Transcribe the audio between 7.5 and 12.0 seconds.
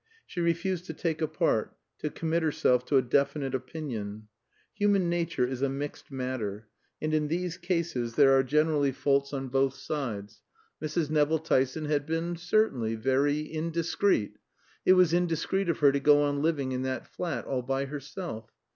cases there are generally faults on both sides. Mrs. Nevill Tyson